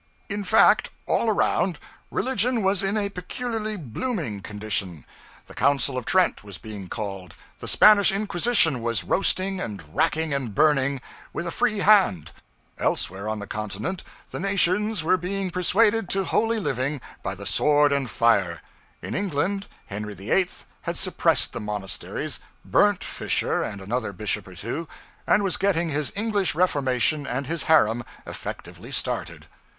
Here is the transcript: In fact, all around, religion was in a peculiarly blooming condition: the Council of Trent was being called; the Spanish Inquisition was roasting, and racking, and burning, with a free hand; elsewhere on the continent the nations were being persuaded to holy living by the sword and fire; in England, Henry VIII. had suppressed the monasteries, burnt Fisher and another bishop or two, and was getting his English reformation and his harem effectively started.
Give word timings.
In 0.29 0.43
fact, 0.43 0.89
all 1.05 1.29
around, 1.29 1.77
religion 2.09 2.63
was 2.63 2.81
in 2.81 2.97
a 2.97 3.09
peculiarly 3.09 3.77
blooming 3.77 4.41
condition: 4.41 5.05
the 5.45 5.53
Council 5.53 5.95
of 5.95 6.05
Trent 6.07 6.43
was 6.43 6.57
being 6.57 6.89
called; 6.89 7.35
the 7.59 7.67
Spanish 7.67 8.11
Inquisition 8.11 8.81
was 8.81 9.03
roasting, 9.03 9.61
and 9.61 9.95
racking, 9.95 10.33
and 10.33 10.55
burning, 10.55 11.01
with 11.33 11.45
a 11.45 11.51
free 11.51 11.81
hand; 11.81 12.31
elsewhere 12.79 13.29
on 13.29 13.37
the 13.37 13.45
continent 13.45 14.03
the 14.31 14.39
nations 14.39 15.03
were 15.03 15.17
being 15.17 15.51
persuaded 15.51 16.09
to 16.09 16.23
holy 16.23 16.59
living 16.59 16.99
by 17.21 17.35
the 17.35 17.45
sword 17.45 17.91
and 17.91 18.09
fire; 18.09 18.63
in 19.03 19.13
England, 19.13 19.67
Henry 19.85 20.15
VIII. 20.15 20.49
had 20.81 20.97
suppressed 20.97 21.53
the 21.53 21.61
monasteries, 21.61 22.39
burnt 22.65 23.03
Fisher 23.03 23.61
and 23.61 23.79
another 23.79 24.13
bishop 24.13 24.47
or 24.47 24.55
two, 24.55 24.87
and 25.27 25.43
was 25.43 25.57
getting 25.57 25.89
his 25.89 26.11
English 26.15 26.55
reformation 26.55 27.27
and 27.27 27.45
his 27.45 27.65
harem 27.65 28.03
effectively 28.25 28.89
started. 28.89 29.45